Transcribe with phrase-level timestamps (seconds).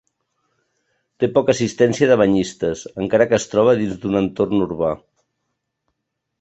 [1.23, 4.91] Té poca assistència de banyistes, encara que es troba dins d'un entorn urbà.